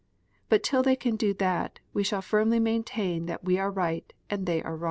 [0.49, 4.47] But till they can do that, we shall firmly maintain that we are right and
[4.47, 4.79] they are III.